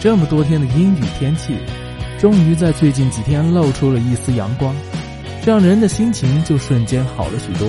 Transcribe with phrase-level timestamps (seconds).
[0.00, 1.54] 这么多天的阴雨天气，
[2.18, 4.74] 终于在最近几天露出了一丝阳光，
[5.44, 7.68] 这样人的心情就瞬间好了许多。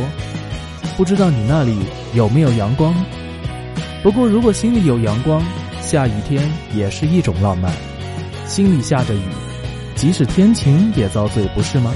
[0.96, 1.78] 不知道你那里
[2.14, 2.96] 有没有阳光？
[4.02, 5.44] 不过如果心里有阳光，
[5.82, 7.70] 下雨天也是一种浪漫。
[8.48, 9.24] 心里下着雨，
[9.96, 11.94] 即使天晴也遭罪，不是吗？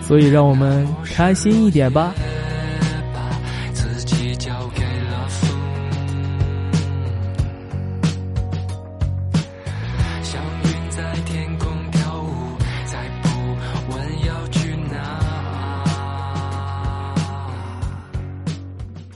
[0.00, 2.12] 所以让我们开心一点吧。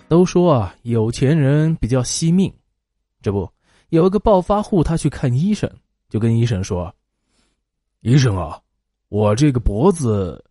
[0.08, 2.52] 都说啊，有钱人比较惜命。
[3.20, 3.48] 这不，
[3.88, 5.70] 有一个暴发户，他去看医生，
[6.08, 6.94] 就跟医生说
[8.02, 8.60] ：“医生啊，
[9.08, 10.44] 我这个脖子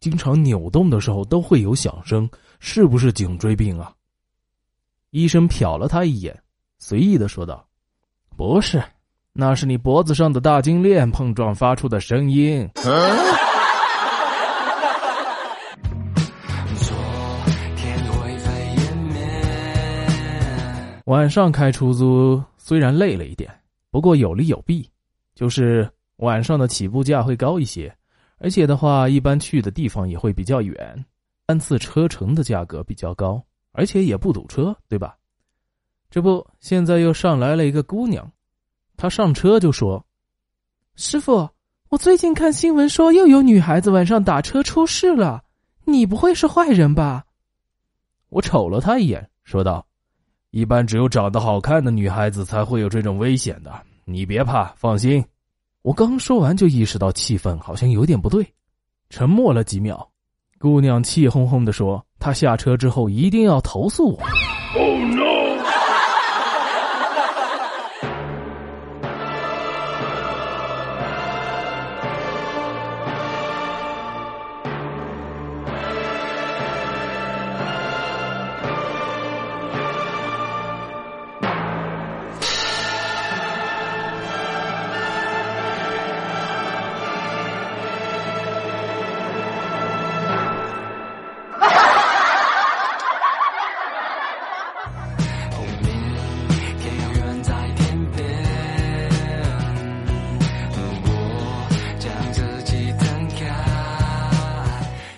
[0.00, 2.28] 经常扭动的时候都会有响声，
[2.60, 3.92] 是不是颈椎病啊？”
[5.10, 6.36] 医生瞟了他一眼，
[6.78, 7.66] 随意的说道
[8.36, 8.82] ：“不是，
[9.32, 12.68] 那是你脖子上的大金链碰撞发出的声音。”
[21.04, 23.50] 晚上开出租虽然累了一点，
[23.90, 24.88] 不过有利有弊，
[25.34, 27.94] 就是晚上的起步价会高一些，
[28.38, 31.04] 而且的话，一般去的地方也会比较远，
[31.44, 35.14] 单次车程的价格比较高，而且也不堵车，对吧？
[36.10, 38.32] 这不，现在又上来了一个姑娘，
[38.96, 40.02] 她上车就说
[40.96, 41.46] ：“师傅，
[41.90, 45.44] 我最近看新闻说又有女孩子晚上打车出事了，
[45.84, 47.26] 你不会是坏人吧？”
[48.30, 49.86] 我瞅了她一眼，说道。
[50.54, 53.72] 一般只有长得好看的女孩子才会有这种危险的，
[54.04, 55.24] 你别怕，放心。
[55.82, 58.46] 我刚说完就意识到气氛好像有点不对，
[59.10, 60.08] 沉默了几秒，
[60.60, 64.22] 姑娘气哄哄的说：“她下车之后一定要投诉我。”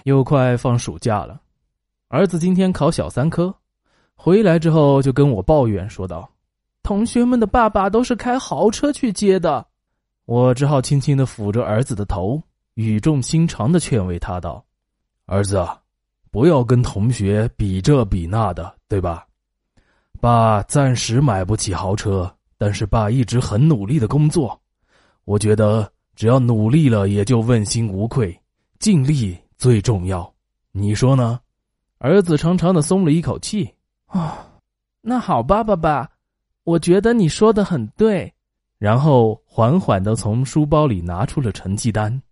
[0.06, 1.40] 又快放暑假了，
[2.06, 3.52] 儿子今天考小三科，
[4.14, 6.30] 回来之后就跟我抱怨说道
[6.84, 9.66] ：“同学们的爸爸都是开豪车去接的。”
[10.24, 12.40] 我只好轻轻的抚着儿子的头，
[12.74, 14.64] 语重心长的劝慰他道
[15.26, 15.66] ：“儿子，
[16.30, 19.26] 不要跟同学比这比那的，对吧？
[20.20, 24.56] 爸暂时买不起豪车，但是爸一直很努力的工作，
[25.24, 28.40] 我觉得只要努力了，也就问心无愧，
[28.78, 30.32] 尽力。”最重要，
[30.72, 31.40] 你说呢？
[31.98, 33.72] 儿子长长的松了一口气。
[34.06, 34.46] 啊，
[35.00, 36.10] 那好吧，爸爸，
[36.64, 38.32] 我觉得你说的很对。
[38.78, 42.22] 然后缓缓的从书包里拿出了成绩单。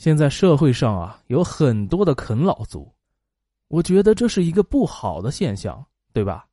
[0.00, 2.90] 现在社会上啊，有很多的啃老族，
[3.68, 5.84] 我觉得这是一个不好的现象，
[6.14, 6.46] 对吧？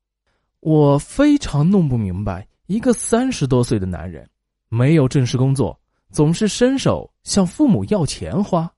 [0.60, 4.30] 我非常弄不明白，一个三十多岁的男人，
[4.68, 5.80] 没有正式工作，
[6.12, 8.70] 总是伸手向父母要钱花，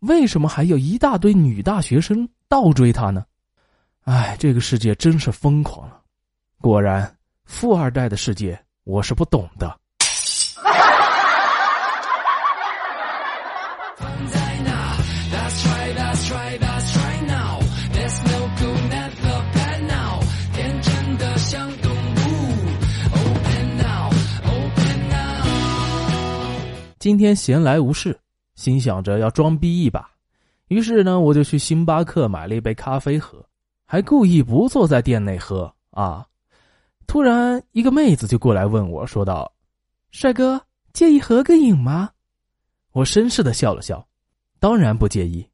[0.00, 3.24] 为什么还有一大堆女大学生倒追他呢？
[4.00, 6.02] 哎，这个世界真是疯狂了！
[6.60, 9.79] 果然，富二代的世界我是不懂的。
[27.00, 28.14] 今天闲来无事，
[28.56, 30.06] 心想着要装逼一把，
[30.68, 33.42] 于是呢，我就去星巴克买了一杯咖啡喝，
[33.86, 36.26] 还故意不坐在店内喝啊。
[37.06, 39.50] 突然，一个妹子就过来问我说道
[40.12, 40.60] ：“帅哥，
[40.92, 42.10] 介意合个影吗？”
[42.92, 44.06] 我绅士的笑了笑，
[44.58, 45.48] 当然不介意。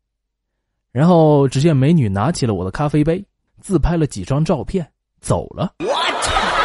[0.90, 3.24] 然后只见美女拿起了我的咖啡杯，
[3.60, 4.84] 自拍了几张照片，
[5.20, 5.76] 走了。
[5.78, 5.86] 我
[6.22, 6.55] 操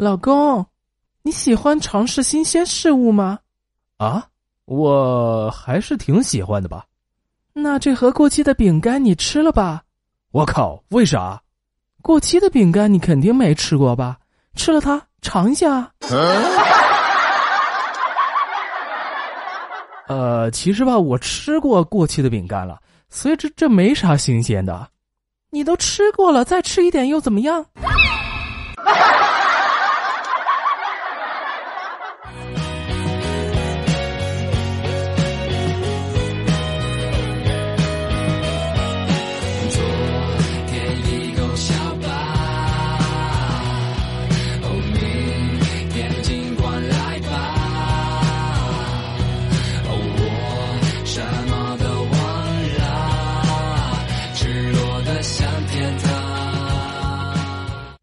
[0.00, 0.64] 老公，
[1.20, 3.38] 你喜欢尝试新鲜事物吗？
[3.98, 4.26] 啊，
[4.64, 6.86] 我还是挺喜欢的吧。
[7.52, 9.82] 那这盒过期的饼干你吃了吧？
[10.30, 11.38] 我靠，为啥？
[12.00, 14.16] 过期的饼干你肯定没吃过吧？
[14.56, 15.92] 吃了它尝一下。
[20.08, 22.80] 呃，其实吧，我吃过过期的饼干了，
[23.10, 24.88] 所以这这没啥新鲜的。
[25.50, 27.62] 你都吃过了，再吃一点又怎么样？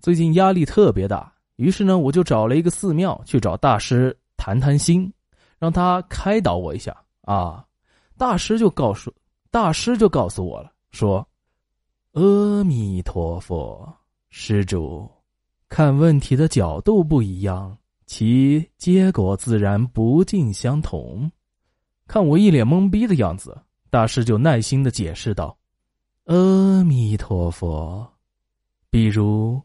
[0.07, 5.11] 最近压力特别大，于是呢，我就找了一个寺庙去找大师谈谈心，
[5.59, 7.65] 让他开导我一下啊。
[8.17, 9.13] 大师就告诉
[9.51, 11.27] 大师就告诉我了，说
[12.15, 13.93] ：“阿弥陀佛，
[14.29, 15.11] 施主，
[15.67, 21.29] 看问题的角度不一样，其结果自然不尽相同。”
[22.07, 25.57] 看我一脸懵逼的样子，大师就耐心的解释道
[26.27, 28.09] ：“阿弥陀佛，
[28.89, 29.61] 比如。”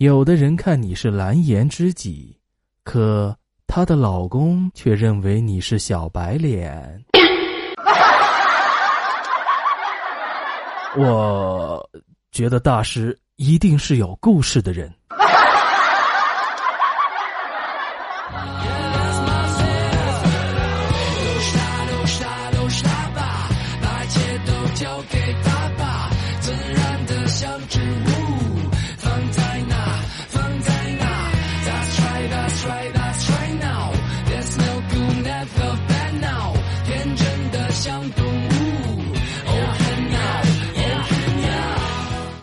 [0.00, 2.34] 有的人看你是蓝颜知己，
[2.84, 3.36] 可
[3.66, 7.04] 她的老公却认为你是小白脸。
[10.96, 11.86] 我
[12.32, 14.90] 觉得大师一定是有故事的人。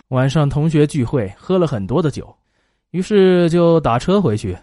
[0.08, 2.34] 晚上同学聚会，喝了很多的酒，
[2.90, 4.58] 于是就打车回去。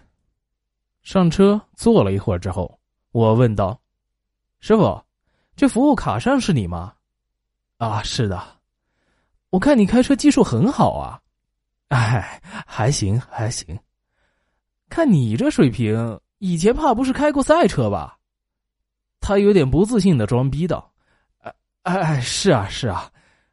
[1.02, 2.78] 上车坐了一会儿之后，
[3.12, 3.80] 我问道
[4.60, 5.00] ：“师傅，
[5.54, 6.92] 这服务卡上是你吗
[7.78, 8.42] ？”“啊，是的。
[9.50, 11.20] ”“我看你开车技术很好啊。
[11.88, 13.78] ”“哎，还行还行。
[14.88, 18.16] ”“看你这水平，以前怕不是开过赛车吧？”
[19.20, 20.92] 他有点不自信的装逼道
[21.82, 23.10] ：“哎哎，是啊是啊，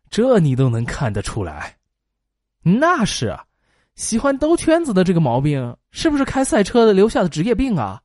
[0.09, 1.75] 这你都能看得出来。”
[2.61, 3.43] 那是啊，
[3.95, 7.99] 喜欢兜圈子的这个毛病，是不是开赛车的留下的职业病啊？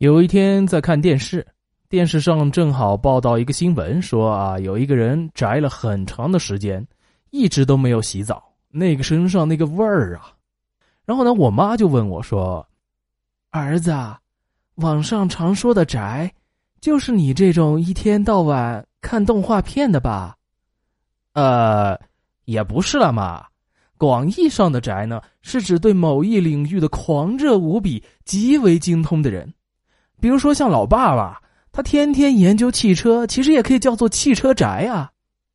[0.00, 1.44] 有一天在看电视，
[1.88, 6.86] 电视上正好报道一个新闻，说啊，有一个人宅了很长的时间，
[7.30, 10.30] 一直都没有洗澡，那个身上那个味儿啊。
[11.06, 12.66] 然后呢，我妈就问我说
[13.50, 13.90] ：“儿子。”
[14.76, 16.30] 网上常说的宅，
[16.78, 20.36] 就是你这种一天到晚看动画片的吧？
[21.32, 21.98] 呃，
[22.44, 23.46] 也不是了嘛。
[23.96, 29.52] 广义上的宅呢，是指对某一领域的狂热无比、极为精通的人。
[30.20, 31.40] 比如说像老爸爸，
[31.78, 35.10] 他天天研究汽车，其实也可以叫做汽车宅啊。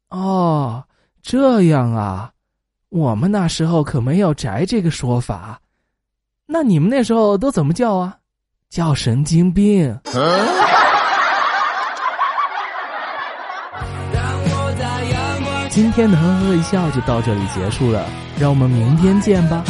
[0.09, 0.85] 哦，
[1.21, 2.31] 这样啊。
[2.87, 5.59] 我们那时候可没有宅这个说法。
[6.45, 8.15] 那你们那时候都怎么叫啊？
[8.69, 9.99] 叫神经病。
[15.69, 18.07] 今天的呵呵一笑就到这里结束了，
[18.39, 19.61] 让我们明天见吧。